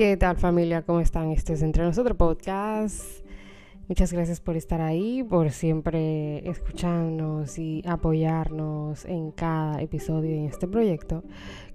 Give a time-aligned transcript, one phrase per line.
[0.00, 0.80] ¿Qué tal familia?
[0.80, 1.30] ¿Cómo están?
[1.30, 3.04] Este es Entre Nosotros Podcast.
[3.86, 10.66] Muchas gracias por estar ahí, por siempre escucharnos y apoyarnos en cada episodio en este
[10.66, 11.22] proyecto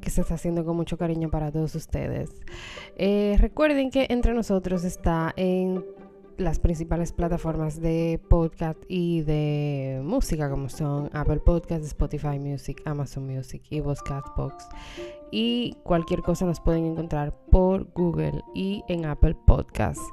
[0.02, 2.32] que se está haciendo con mucho cariño para todos ustedes.
[2.98, 5.86] Eh, recuerden que Entre Nosotros está en
[6.38, 13.26] las principales plataformas de podcast y de música como son Apple Podcasts, Spotify Music, Amazon
[13.28, 14.68] Music y Castbox.
[15.32, 20.04] Y cualquier cosa nos pueden encontrar por Google y en Apple Podcasts.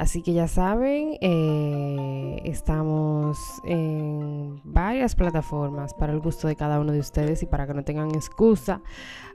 [0.00, 6.92] Así que ya saben, eh, estamos en varias plataformas para el gusto de cada uno
[6.92, 8.80] de ustedes y para que no tengan excusa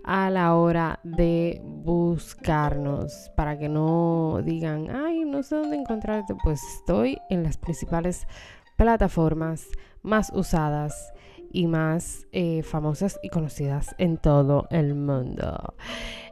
[0.03, 6.33] a la hora de buscarnos, para que no digan, ay, no sé dónde encontrarte.
[6.43, 8.27] Pues estoy en las principales
[8.75, 9.67] plataformas
[10.01, 11.13] más usadas
[11.55, 15.73] y más eh, famosas y conocidas en todo el mundo.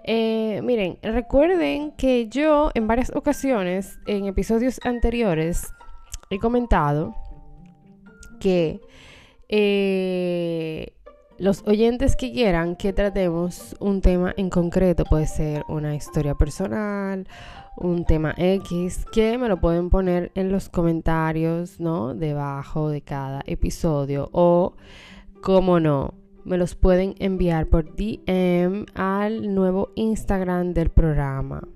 [0.04, 5.72] Eh, miren, recuerden que yo en varias ocasiones, en episodios anteriores,
[6.30, 7.16] he comentado
[8.42, 8.82] que
[9.48, 10.94] eh,
[11.38, 17.26] los oyentes que quieran que tratemos un tema en concreto, puede ser una historia personal,
[17.78, 22.14] un tema X, que me lo pueden poner en los comentarios, ¿no?
[22.14, 24.74] Debajo de cada episodio o
[25.44, 26.14] como no,
[26.46, 31.68] me los pueden enviar por DM al nuevo Instagram del programa.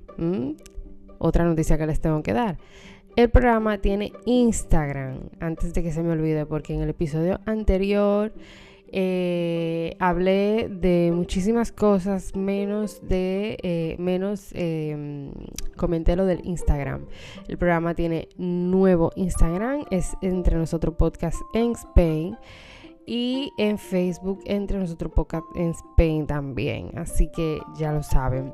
[1.18, 2.58] Otra noticia que les tengo que dar.
[3.18, 8.32] El programa tiene Instagram, antes de que se me olvide, porque en el episodio anterior
[8.90, 15.34] eh, hablé de muchísimas cosas, menos de, eh, menos em,
[15.76, 17.06] comenté lo del Instagram.
[17.50, 22.38] El programa tiene nuevo Instagram, es entre nosotros podcast en Spain
[23.08, 26.92] y en Facebook entre nosotros podcast en Spain también.
[26.96, 28.54] Así que ya lo saben.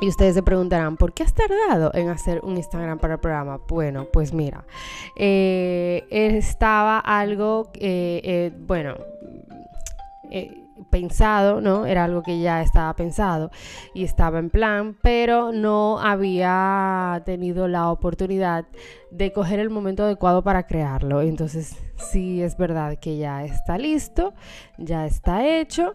[0.00, 3.60] Y ustedes se preguntarán, ¿por qué has tardado en hacer un Instagram para el programa?
[3.68, 4.64] Bueno, pues mira,
[5.16, 8.96] eh, estaba algo, eh, eh, bueno,
[10.90, 11.86] pensado, ¿no?
[11.86, 13.50] Era algo que ya estaba pensado
[13.94, 18.66] y estaba en plan, pero no había tenido la oportunidad
[19.10, 21.22] de coger el momento adecuado para crearlo.
[21.22, 24.34] Entonces, sí es verdad que ya está listo,
[24.78, 25.94] ya está hecho.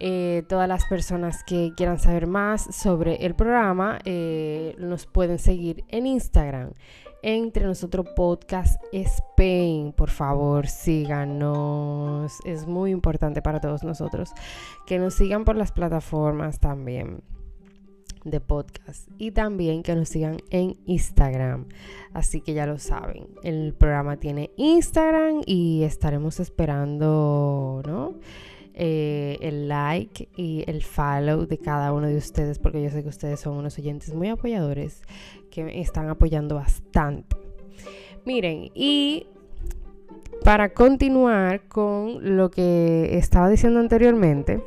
[0.00, 5.84] Eh, todas las personas que quieran saber más sobre el programa eh, nos pueden seguir
[5.88, 6.70] en Instagram
[7.22, 9.77] entre nosotros podcast Spain.
[9.92, 12.32] Por favor, síganos.
[12.44, 14.32] Es muy importante para todos nosotros
[14.86, 17.22] que nos sigan por las plataformas también
[18.24, 21.66] de podcast y también que nos sigan en Instagram.
[22.12, 28.14] Así que ya lo saben, el programa tiene Instagram y estaremos esperando, ¿no?
[28.80, 33.08] Eh, el like y el follow de cada uno de ustedes, porque yo sé que
[33.08, 35.02] ustedes son unos oyentes muy apoyadores
[35.50, 37.36] que me están apoyando bastante.
[38.24, 39.26] Miren, y
[40.44, 44.62] para continuar con lo que estaba diciendo anteriormente,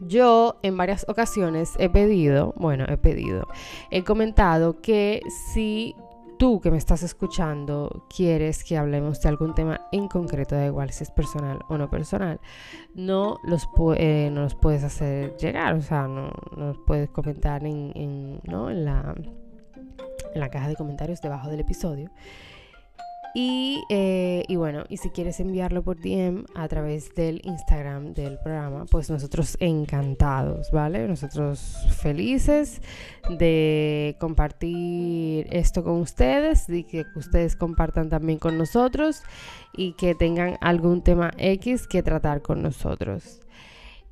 [0.00, 3.46] yo en varias ocasiones he pedido, bueno, he pedido,
[3.90, 5.20] he comentado que
[5.52, 5.94] si
[6.38, 10.90] tú que me estás escuchando quieres que hablemos de algún tema en concreto, da igual
[10.90, 12.40] si es personal o no personal,
[12.94, 17.92] no los, eh, no los puedes hacer llegar, o sea, no, nos puedes comentar en,
[17.94, 18.70] en, ¿no?
[18.70, 19.14] en, la,
[20.34, 22.10] en la caja de comentarios debajo del episodio.
[23.34, 28.84] Eh, y, bueno, y si quieres enviarlo por DM a través del Instagram del programa,
[28.90, 31.08] pues nosotros encantados, ¿vale?
[31.08, 32.82] Nosotros felices
[33.38, 39.22] de compartir esto con ustedes y que ustedes compartan también con nosotros
[39.72, 43.40] y que tengan algún tema X que tratar con nosotros.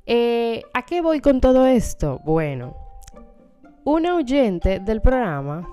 [0.07, 2.19] Eh, ¿A qué voy con todo esto?
[2.25, 2.75] Bueno,
[3.83, 5.67] una oyente del programa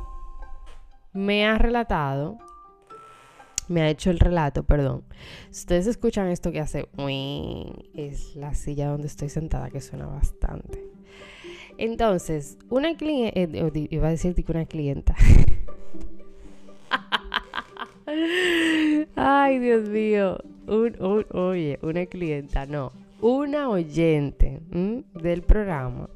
[1.15, 2.39] me ha relatado
[3.69, 5.05] me ha hecho el relato, perdón.
[5.51, 6.89] Si ustedes escuchan esto que hace,
[7.95, 10.85] es la silla donde estoy sentada que suena bastante.
[11.77, 15.15] Entonces, una clienta, eh, iba a decirte que una clienta.
[19.15, 20.39] Ay, Dios mío.
[20.67, 22.93] oye, una clienta, no.
[23.21, 26.09] Una oyente del programa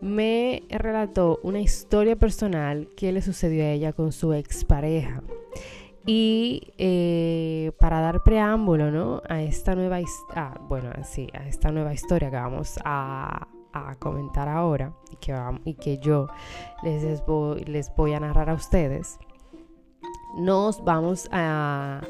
[0.00, 5.22] me relató una historia personal que le sucedió a ella con su expareja.
[6.10, 9.20] Y eh, para dar preámbulo ¿no?
[9.28, 9.98] a esta nueva
[10.34, 13.46] ah, bueno, sí, a esta nueva historia que vamos a,
[13.98, 16.28] comentar ahora y que, y que yo
[16.82, 19.18] les voy, les voy a narrar a ustedes,
[20.38, 22.00] nos vamos a,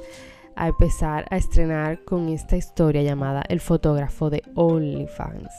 [0.54, 5.52] a empezar a estrenar con esta historia llamada El fotógrafo de OnlyFans.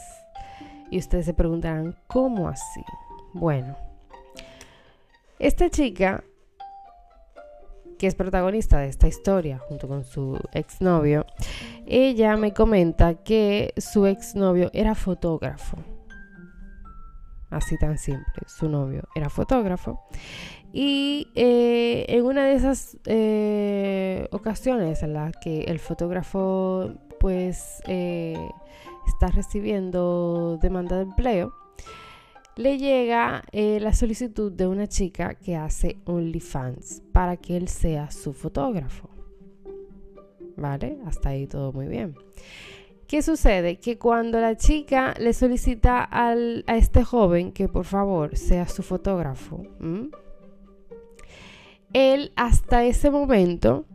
[0.90, 2.82] Y ustedes se preguntarán, ¿cómo así?
[3.34, 3.76] Bueno,
[5.38, 6.24] Esta chica,
[8.00, 11.26] que es protagonista de esta historia junto con su exnovio,
[11.86, 15.76] ella me comenta que su exnovio era fotógrafo.
[17.50, 20.00] Así tan simple, su novio era fotógrafo.
[20.72, 28.48] Y eh, en una de esas eh, ocasiones en las que el fotógrafo pues eh,
[29.08, 31.52] está recibiendo demanda de empleo,
[32.60, 38.34] le llega la solicitud de una chica que hace OnlyFans para que él sea su
[38.34, 39.08] fotógrafo.
[40.58, 40.98] ¿Vale?
[41.06, 42.14] Hasta ahí todo muy bien.
[43.06, 43.78] ¿Qué sucede?
[43.78, 46.34] Que cuando la chica le solicita a
[46.76, 49.62] este joven que por favor sea su fotógrafo,
[51.94, 53.86] él hasta ese momento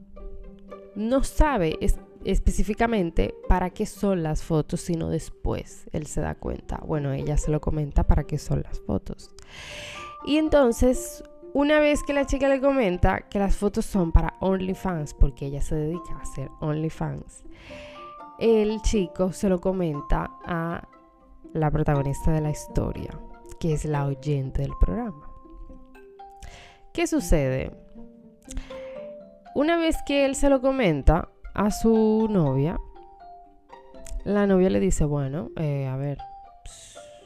[0.96, 1.78] no sabe
[2.26, 6.82] específicamente para qué son las fotos, sino después él se da cuenta.
[6.86, 9.32] Bueno, ella se lo comenta para qué son las fotos.
[10.26, 11.24] Y entonces,
[11.54, 15.62] una vez que la chica le comenta que las fotos son para OnlyFans, porque ella
[15.62, 17.44] se dedica a hacer OnlyFans,
[18.40, 20.88] el chico se lo comenta a
[21.54, 23.18] la protagonista de la historia,
[23.60, 25.30] que es la oyente del programa.
[26.92, 27.72] ¿Qué sucede?
[29.54, 32.78] Una vez que él se lo comenta a su novia,
[34.26, 36.18] la novia le dice, bueno, eh, a ver,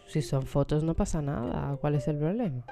[0.08, 2.64] si son fotos no pasa nada, ¿cuál es el problema?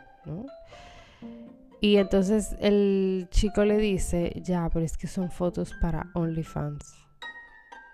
[1.81, 6.93] Y entonces el chico le dice, ya, pero es que son fotos para OnlyFans.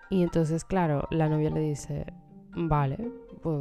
[0.09, 2.06] Y entonces, claro, la novia le dice,
[2.55, 2.97] vale,
[3.41, 3.59] pues,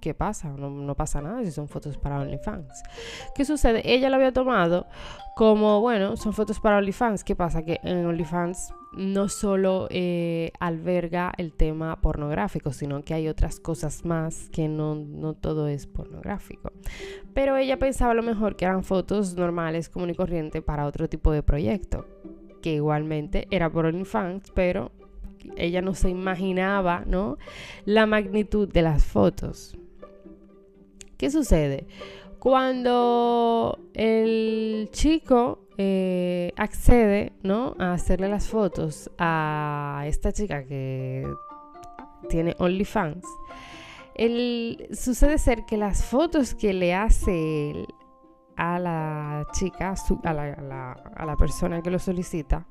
[0.00, 0.48] ¿qué pasa?
[0.50, 2.82] No, pasa nada si son fotos para OnlyFans.
[3.34, 3.82] ¿Qué sucede?
[3.84, 4.86] Ella lo había tomado
[5.36, 7.24] como, bueno, son fotos para OnlyFans.
[7.24, 7.64] ¿Qué pasa?
[7.64, 14.04] Que en OnlyFans no solo eh, alberga el tema pornográfico, sino que hay otras cosas
[14.04, 16.72] más que no, no todo es pornográfico.
[17.34, 21.08] Pero ella pensaba a lo mejor que eran fotos normales, común y corriente para otro
[21.08, 22.06] tipo de proyecto,
[22.62, 24.92] que igualmente era por OnlyFans, pero
[25.56, 27.38] ella no se imaginaba, ¿no?
[27.84, 29.76] La magnitud de las fotos.
[31.16, 31.86] ¿Qué sucede?
[32.38, 37.74] Cuando el chico eh, accede, ¿no?
[37.78, 41.26] A hacerle las fotos a esta chica que
[42.28, 43.24] tiene OnlyFans,
[44.14, 47.86] el, sucede ser que las fotos que le hace
[48.56, 49.94] a la chica,
[50.24, 52.66] a la, a la persona que lo solicita,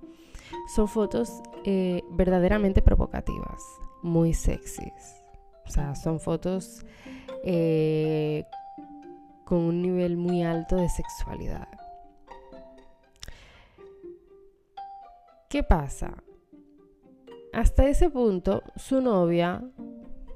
[0.67, 3.63] son fotos eh, verdaderamente provocativas,
[4.01, 5.23] muy sexys.
[5.65, 6.85] O sea, son fotos
[7.43, 8.45] eh,
[9.45, 11.67] con un nivel muy alto de sexualidad.
[15.49, 16.13] ¿Qué pasa?
[17.53, 19.63] Hasta ese punto, su novia,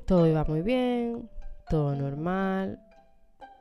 [0.08, 1.30] todo iba muy bien,
[1.70, 2.80] todo normal,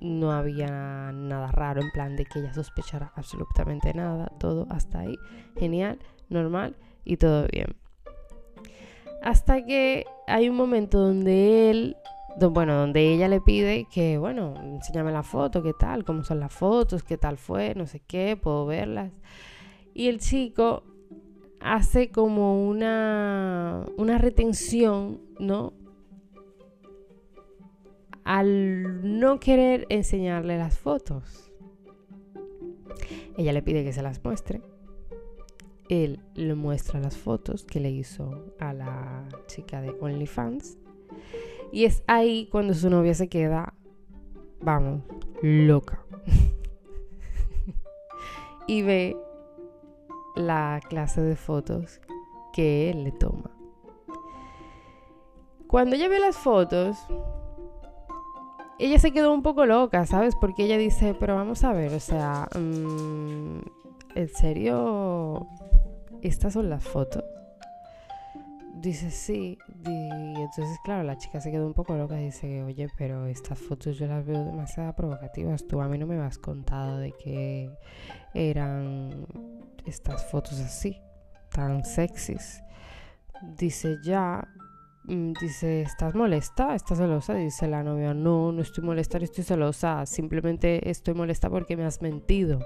[0.01, 5.17] no había nada raro en plan de que ella sospechara absolutamente nada, todo hasta ahí,
[5.59, 5.99] genial,
[6.33, 7.77] normal y todo bien.
[9.23, 11.97] Hasta que hay un momento donde él,
[12.41, 16.53] bueno, donde ella le pide que, bueno, enséñame la foto, qué tal, cómo son las
[16.53, 19.13] fotos, qué tal fue, no sé qué, puedo verlas.
[19.95, 20.83] Y el chico
[21.61, 25.73] hace como una, una retención, ¿no?
[28.25, 31.53] Al no querer enseñarle las fotos.
[33.37, 34.63] Ella le pide que se las muestre
[35.93, 40.79] él le muestra las fotos que le hizo a la chica de OnlyFans.
[41.71, 43.75] Y es ahí cuando su novia se queda,
[44.63, 45.03] vamos,
[45.43, 46.03] loca.
[48.67, 49.19] y ve
[50.35, 52.01] la clase de fotos
[52.55, 53.51] que él le toma.
[55.67, 56.97] Cuando ella ve las fotos,
[58.79, 60.35] ella se quedó un poco loca, ¿sabes?
[60.41, 63.59] Porque ella dice, pero vamos a ver, o sea, mm,
[64.15, 65.47] ¿en serio
[66.23, 67.25] estas son las fotos.
[68.75, 69.59] Dice, sí.
[69.85, 73.97] Entonces, claro, la chica se quedó un poco loca y dice, oye, pero estas fotos
[73.99, 75.67] yo las veo demasiado provocativas.
[75.69, 77.71] Tú a mí no me has contado de que
[78.35, 79.27] eran
[79.87, 81.01] estas fotos así,
[81.51, 82.63] tan sexys.
[83.57, 84.49] Dice, ya.
[85.05, 86.75] Mm, dice, ¿estás molesta?
[86.75, 87.35] ¿Estás celosa?
[87.35, 90.07] Dice la novia, no, no estoy molesta, no estoy celosa.
[90.07, 92.61] Simplemente estoy molesta porque me has mentido.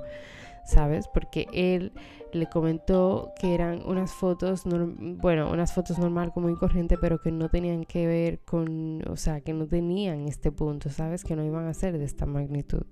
[0.66, 1.08] ¿Sabes?
[1.08, 1.92] Porque él
[2.32, 6.56] le comentó que eran unas fotos, bueno, unas fotos normal como y
[7.00, 11.24] pero que no tenían que ver con, o sea, que no tenían este punto, ¿sabes?
[11.24, 12.82] Que no iban a ser de esta magnitud.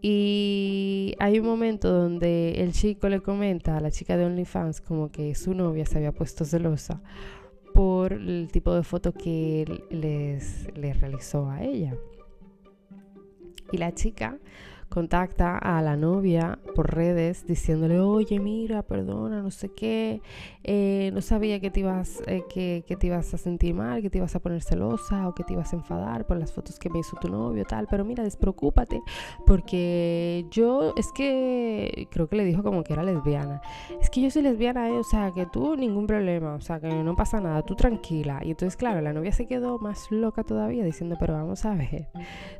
[0.00, 5.10] Y hay un momento donde el chico le comenta a la chica de OnlyFans como
[5.10, 7.02] que su novia se había puesto celosa
[7.74, 11.96] por el tipo de foto que él les, les realizó a ella.
[13.72, 14.38] Y la chica
[14.88, 20.22] contacta a la novia por redes diciéndole, oye, mira, perdona, no sé qué,
[20.64, 24.10] eh, no sabía que te, ibas, eh, que, que, te ibas a sentir mal, que
[24.10, 26.90] te ibas a poner celosa o que te ibas a enfadar por las fotos que
[26.90, 29.02] me hizo tu novio, tal, pero mira, despreocúpate,
[29.46, 33.60] porque yo es que creo que le dijo como que era lesbiana,
[34.00, 36.88] es que yo soy lesbiana, eh, o sea, que tú ningún problema, o sea, que
[36.88, 38.40] no pasa nada, tú tranquila.
[38.42, 42.08] Y entonces, claro, la novia se quedó más loca todavía diciendo, pero vamos a ver,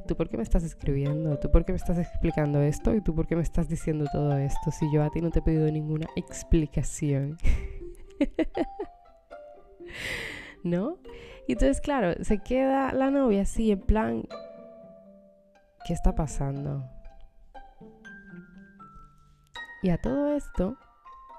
[0.06, 1.38] ¿tú por qué me estás escribiendo?
[1.38, 2.96] ¿Tú por qué me estás explicando esto?
[2.96, 5.38] ¿Y tú por qué me estás diciendo todo esto si yo a ti no te
[5.38, 7.38] he pedido ninguna explicación?
[10.64, 10.98] ¿No?
[11.46, 14.24] Y entonces, claro, se queda la novia así en plan,
[15.86, 16.90] ¿qué está pasando?
[19.84, 20.76] Y a todo esto,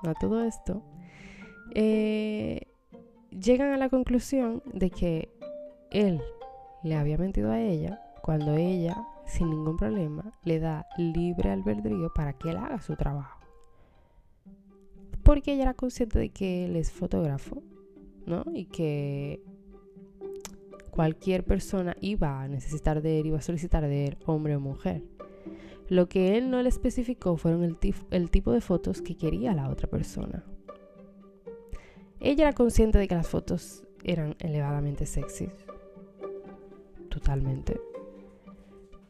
[0.07, 0.81] a todo esto,
[1.75, 2.67] eh,
[3.31, 5.29] llegan a la conclusión de que
[5.91, 6.21] él
[6.83, 8.95] le había mentido a ella cuando ella,
[9.29, 13.39] sin ningún problema, le da libre albedrío para que él haga su trabajo.
[15.23, 17.61] Porque ella era consciente de que él es fotógrafo,
[18.25, 18.43] ¿no?
[18.53, 19.43] Y que
[20.89, 25.03] cualquier persona iba a necesitar de él, iba a solicitar de él, hombre o mujer.
[25.87, 27.77] Lo que él no le especificó fueron el,
[28.11, 30.43] el tipo de fotos que quería la otra persona.
[32.19, 35.51] Ella era consciente de que las fotos eran elevadamente sexys.
[37.09, 37.88] Totalmente.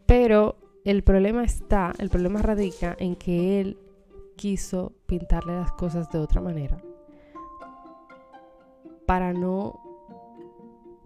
[0.09, 3.77] Pero el problema está, el problema radica en que él
[4.35, 6.81] quiso pintarle las cosas de otra manera.
[9.05, 9.79] Para no,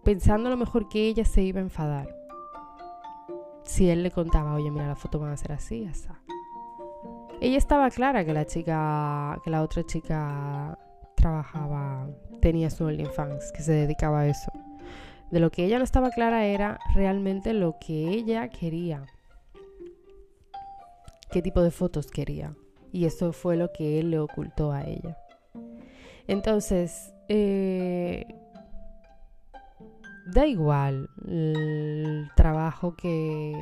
[0.05, 2.15] pensando a lo mejor que ella se iba a enfadar.
[3.65, 6.07] Si él le contaba, oye, mira, la foto va a ser así, así.
[7.41, 10.79] Ella estaba clara que la chica, que la otra chica
[11.17, 12.07] trabajaba,
[12.39, 14.49] tenía su OnlyFans, que se dedicaba a eso.
[15.33, 19.07] De lo que ella no estaba clara era realmente lo que ella quería.
[21.31, 22.53] Qué tipo de fotos quería.
[22.91, 25.17] Y eso fue lo que él le ocultó a ella.
[26.27, 28.27] Entonces, eh,
[30.27, 33.59] da igual el trabajo que,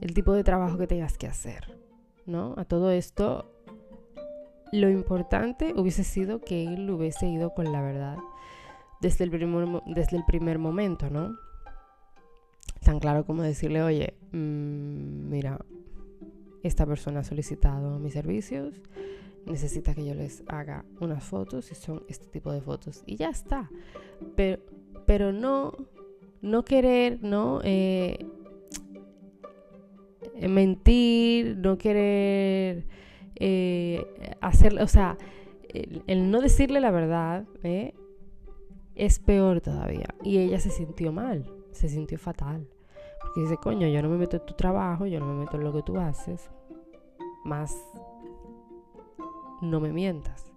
[0.00, 1.76] el tipo de trabajo que tengas que hacer,
[2.26, 2.54] ¿no?
[2.56, 3.50] A todo esto,
[4.70, 8.18] lo importante hubiese sido que él hubiese ido con la verdad
[9.00, 11.36] desde el primer, desde el primer momento, ¿no?
[12.84, 15.58] Tan claro como decirle, oye, mm, mira,
[16.62, 18.80] esta persona ha solicitado mis servicios,
[19.46, 23.30] necesita que yo les haga unas fotos y son este tipo de fotos y ya
[23.30, 23.70] está.
[24.36, 24.62] Pero,
[25.06, 25.72] pero no,
[26.42, 27.60] no querer, ¿no?
[27.64, 28.26] Eh,
[30.48, 32.86] mentir, no querer
[33.36, 35.16] eh, hacerle, o sea,
[35.72, 37.94] el, no decirle la verdad ¿eh?
[39.00, 40.14] Es peor todavía.
[40.22, 42.68] Y ella se sintió mal, se sintió fatal.
[43.22, 45.64] Porque dice, coño, yo no me meto en tu trabajo, yo no me meto en
[45.64, 46.50] lo que tú haces,
[47.44, 47.74] más
[49.62, 50.52] no me mientas.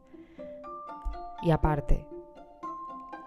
[1.41, 2.05] Y aparte,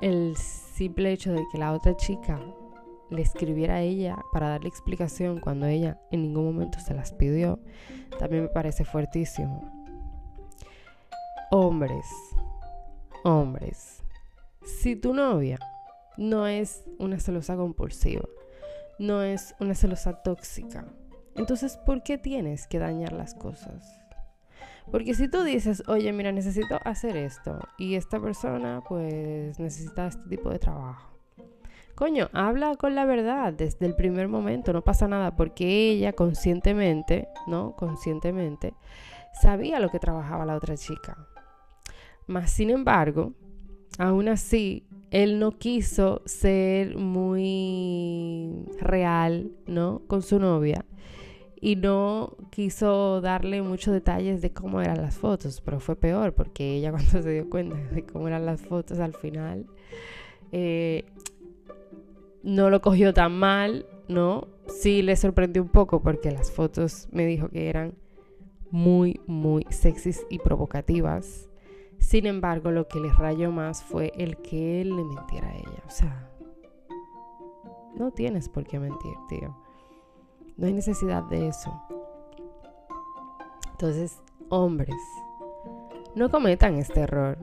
[0.02, 2.38] el simple hecho de que la otra chica
[3.08, 7.58] le escribiera a ella para darle explicación cuando ella en ningún momento se las pidió,
[8.18, 9.72] también me parece fuertísimo.
[11.50, 12.06] Hombres,
[13.24, 14.02] hombres,
[14.66, 15.58] si tu novia
[16.16, 18.28] no es una celosa compulsiva,
[18.98, 20.86] no es una celosa tóxica,
[21.34, 23.98] entonces ¿por qué tienes que dañar las cosas?
[24.90, 30.28] Porque si tú dices, oye, mira, necesito hacer esto y esta persona pues necesita este
[30.28, 31.16] tipo de trabajo
[31.96, 37.26] Coño, habla con la verdad desde el primer momento, no pasa nada, porque ella conscientemente,
[37.46, 37.74] ¿no?
[37.74, 38.74] Conscientemente,
[39.40, 41.16] sabía lo que trabajaba la otra chica.
[42.26, 43.32] Más sin embargo,
[43.98, 50.02] aún así, él no quiso ser muy real, ¿no?
[50.06, 50.84] Con su novia.
[51.60, 56.76] Y no quiso darle muchos detalles de cómo eran las fotos, pero fue peor porque
[56.76, 59.66] ella cuando se dio cuenta de cómo eran las fotos al final,
[60.52, 61.04] eh,
[62.42, 64.48] no lo cogió tan mal, ¿no?
[64.68, 67.94] Sí le sorprendió un poco porque las fotos me dijo que eran
[68.70, 71.48] muy, muy sexys y provocativas.
[71.98, 75.82] Sin embargo, lo que le rayó más fue el que él le mintiera a ella.
[75.86, 76.30] O sea,
[77.96, 79.56] no tienes por qué mentir, tío.
[80.56, 81.72] No hay necesidad de eso.
[83.72, 84.96] Entonces, hombres,
[86.14, 87.38] no cometan este error.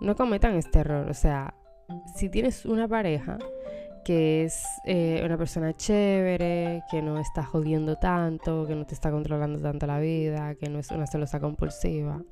[0.00, 1.08] No cometan este error.
[1.10, 1.54] O sea,
[2.14, 3.38] si tienes una pareja,
[4.04, 9.10] que es eh, una persona chévere, que no está jodiendo tanto, que no te está
[9.10, 12.22] controlando tanto la vida, que no es una celosa compulsiva.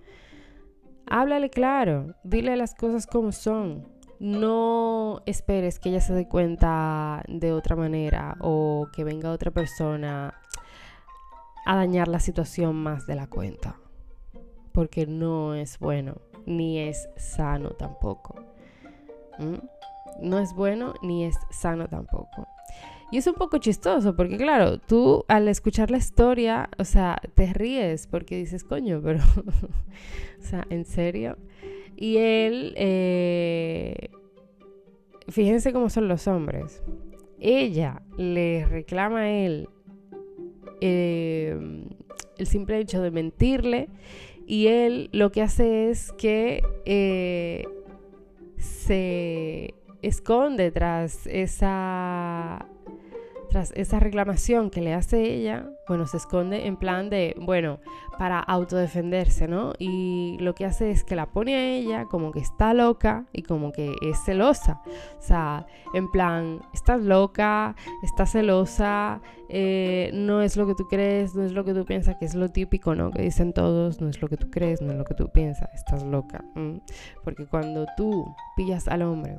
[1.11, 3.89] Háblale claro, dile las cosas como son.
[4.21, 10.35] No esperes que ella se dé cuenta de otra manera o que venga otra persona
[11.65, 13.77] a dañar la situación más de la cuenta.
[14.73, 18.35] Porque no es bueno, ni es sano tampoco.
[20.21, 22.47] No es bueno ni es sano tampoco.
[23.11, 27.53] Y es un poco chistoso porque, claro, tú al escuchar la historia, o sea, te
[27.53, 29.21] ríes porque dices, coño, pero,
[30.41, 31.39] o sea, ¿en serio?
[31.97, 34.11] Y él, eh,
[35.29, 36.83] fíjense cómo son los hombres.
[37.41, 39.69] Ella le reclama a él
[40.81, 41.57] eh,
[42.37, 43.89] el simple hecho de mentirle
[44.47, 47.65] y él lo que hace es que eh,
[48.57, 52.67] se esconde tras esa
[53.49, 57.81] tras esa reclamación que le hace ella, bueno, se esconde en plan de, bueno,
[58.19, 59.73] para autodefenderse, ¿no?
[59.79, 63.43] Y lo que hace es que la pone a ella como que está loca y
[63.43, 64.81] como que es celosa.
[65.19, 71.35] O sea, en plan, estás loca, estás celosa, eh, no es lo que tú crees,
[71.35, 73.11] no es lo que tú piensas, que es lo típico, ¿no?
[73.11, 75.69] Que dicen todos, no es lo que tú crees, no es lo que tú piensas,
[75.75, 76.45] estás loca.
[77.25, 78.27] Porque cuando tú
[78.57, 79.39] pillas al hombre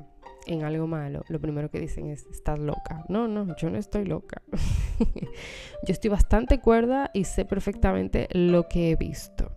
[0.50, 3.06] en algo malo, lo primero que dicen es, estás loca.
[3.08, 4.42] No, no, yo no estoy loca.
[5.08, 9.52] yo estoy bastante cuerda y sé perfectamente lo que he visto.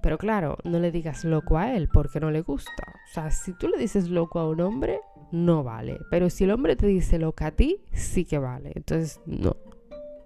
[0.00, 2.84] Pero claro, no le digas loco a él porque no le gusta.
[3.10, 5.00] O sea, si tú le dices loco a un hombre,
[5.32, 5.98] no vale.
[6.08, 8.70] Pero si el hombre te dice loca a ti, sí que vale.
[8.76, 9.56] Entonces, no,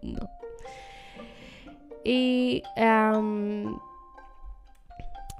[0.02, 0.28] no.
[2.04, 2.62] Y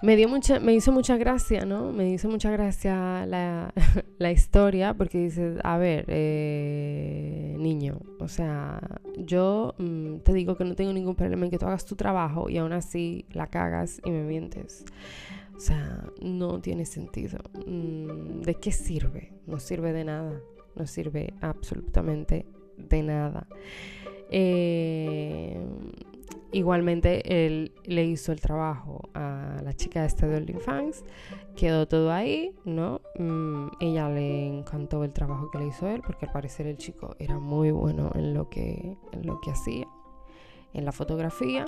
[0.03, 1.93] me dio mucha, me hizo mucha gracia, ¿no?
[1.93, 3.27] Me hizo mucha gracia
[4.19, 8.81] la, historia porque dices, a ver, eh, niño, o sea,
[9.17, 12.51] yo mm, te digo que no tengo ningún problema en que tú hagas tu trabajo
[12.51, 14.85] y aún así la cagas y me mientes.
[15.57, 17.39] O sea, no tiene sentido.
[17.67, 19.33] Mm, ¿De qué sirve?
[19.47, 20.41] No sirve de nada.
[20.75, 22.45] No sirve absolutamente
[22.77, 23.47] de nada.
[24.31, 25.59] Eh,
[26.57, 31.05] Igualmente él le hizo el trabajo a la chica esta de OnlyFans,
[31.55, 33.03] quedó todo ahí, ¿no?
[33.19, 37.15] Mm, ella le encantó el trabajo que le hizo él porque al parecer el chico
[37.19, 39.87] era muy bueno en lo que, en lo que hacía,
[40.73, 41.67] en la fotografía.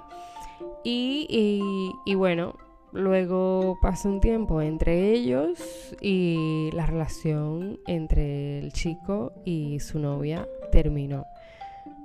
[0.84, 2.54] Y, y bueno,
[2.92, 10.48] luego pasó un tiempo entre ellos y la relación entre el chico y su novia
[10.72, 11.26] terminó.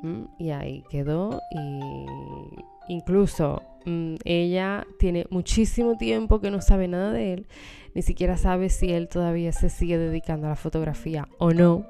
[0.02, 7.12] Mm, y ahí quedó y incluso mm, ella tiene muchísimo tiempo que no sabe nada
[7.12, 7.48] de él,
[7.94, 11.86] ni siquiera sabe si él todavía se sigue dedicando a la fotografía o no.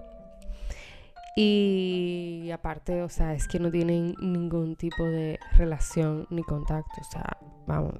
[1.35, 7.11] Y aparte, o sea, es que no tienen ningún tipo de relación ni contacto, o
[7.11, 7.95] sea, vamos,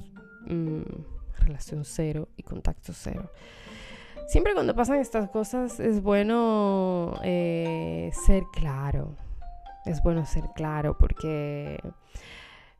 [0.46, 0.82] mm,
[1.40, 3.32] relación cero y contacto cero.
[4.28, 9.16] Siempre cuando pasan estas cosas es bueno eh, ser claro,
[9.86, 11.80] es bueno ser claro porque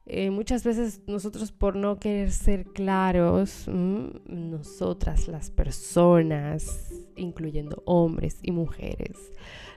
[0.06, 8.52] eh, muchas veces nosotros por no querer ser claros, nosotras las personas, incluyendo hombres y
[8.52, 9.32] mujeres,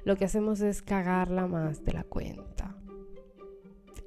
[0.04, 2.76] lo que hacemos es cagarla más de la cuenta.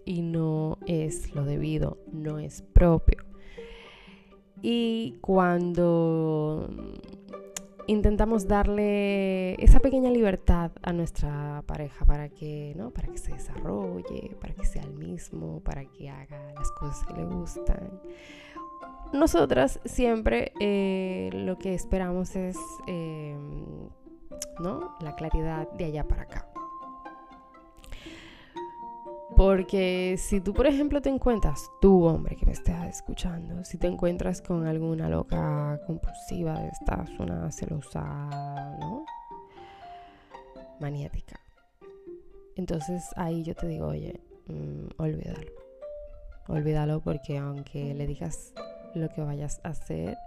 [0.05, 3.23] Y no es lo debido, no es propio.
[4.61, 6.67] Y cuando
[7.89, 12.91] intentamos darle esa pequeña libertad a nuestra pareja para que, ¿no?
[12.91, 17.13] Para que se desarrolle, para que sea el mismo, para que haga las cosas que
[17.13, 17.99] le gustan.
[19.11, 23.89] Nosotras siempre eh, lo que esperamos es, em,
[24.59, 24.95] ¿no?
[25.01, 26.48] La claridad de allá para acá.
[29.39, 33.87] Porque si tú, por ejemplo, te encuentras, tú hombre que me estás escuchando, si te
[33.87, 38.03] encuentras con alguna loca compulsiva de estas, una celosa,
[38.81, 39.05] ¿no?
[40.81, 41.39] Maniática.
[42.57, 45.51] Entonces ahí yo te digo, oye, mm, olvídalo.
[46.49, 48.51] Olvídalo porque aunque le digas
[48.93, 50.17] lo que vayas a hacer,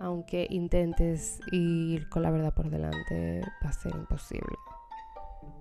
[0.00, 4.56] aunque intentes ir con la verdad por delante, va a ser imposible.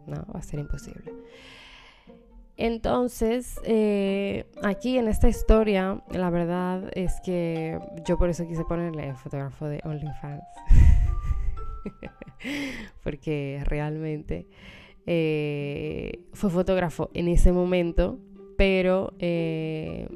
[0.08, 1.13] No, va a ser imposible.
[2.61, 9.15] Entonces, eh, aquí en esta historia, la verdad es que yo por eso quise ponerle
[9.15, 10.43] fotógrafo de OnlyFans.
[13.03, 14.45] Porque realmente
[15.05, 18.19] eh, fue fotógrafo en ese momento,
[18.57, 20.09] pero eh,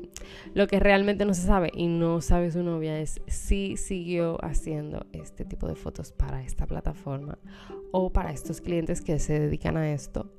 [0.53, 5.05] lo que realmente no se sabe y no sabe su novia es si siguió haciendo
[5.13, 7.39] este tipo de fotos para esta plataforma
[7.93, 10.29] o para estos clientes que se dedican a esto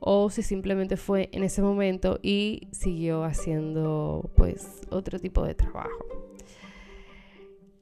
[0.00, 6.06] o si simplemente fue en ese momento y siguió haciendo pues otro tipo de trabajo.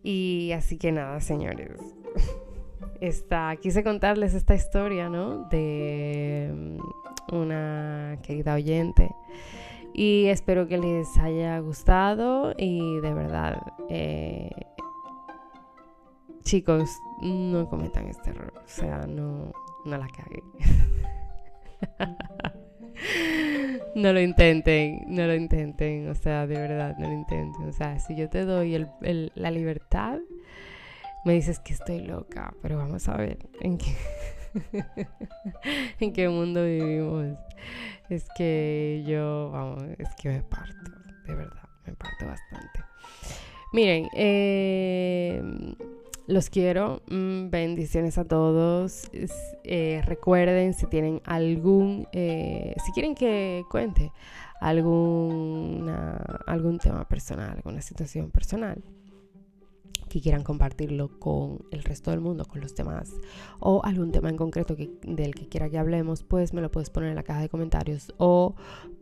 [0.02, 1.80] Y así que nada, señores.
[3.00, 5.48] Esta, quise contarles esta historia, ¿no?
[5.50, 9.14] De mm, una querida oyente.
[9.94, 14.50] Y espero que les haya gustado y de verdad, eh,
[16.42, 18.52] chicos, no cometan este error.
[18.56, 19.52] O sea, no,
[19.84, 20.44] no la caguen.
[23.94, 27.68] no lo intenten, no lo intenten, o sea, de verdad, no lo intenten.
[27.68, 28.86] O sea, si yo te doy
[29.34, 30.18] la libertad,
[31.24, 33.96] me dices que estoy loca, pero vamos a ver en qué,
[36.00, 37.36] en qué mundo vivimos.
[38.08, 40.90] Es que yo, vamos, es que me parto,
[41.26, 42.84] de verdad, me parto bastante.
[43.72, 45.42] Miren, eh,
[46.28, 47.02] los quiero.
[47.10, 49.10] Mm, bendiciones a todos.
[49.64, 54.12] Eh, recuerden si tienen algún, eh, si quieren que cuente
[54.60, 58.82] alguna, algún tema personal, alguna situación personal
[60.08, 63.12] que quieran compartirlo con el resto del mundo, con los demás,
[63.60, 66.90] o algún tema en concreto que, del que quiera que hablemos, pues me lo puedes
[66.90, 68.54] poner en la caja de comentarios o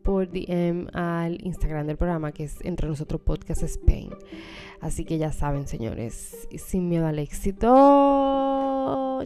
[0.03, 4.11] por DM al Instagram del programa que es Entre Nosotros Podcast Spain.
[4.81, 7.66] Así que ya saben, señores, sin miedo al éxito.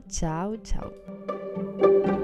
[0.08, 2.19] Chao, chao.